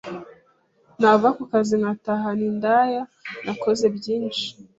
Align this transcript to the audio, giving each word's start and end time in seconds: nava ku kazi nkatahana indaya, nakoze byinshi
nava 1.01 1.27
ku 1.37 1.43
kazi 1.51 1.73
nkatahana 1.81 2.43
indaya, 2.51 3.01
nakoze 3.45 3.85
byinshi 3.97 4.45